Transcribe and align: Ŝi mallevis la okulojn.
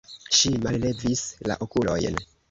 Ŝi 0.35 0.51
mallevis 0.63 1.21
la 1.51 1.57
okulojn. 1.67 2.19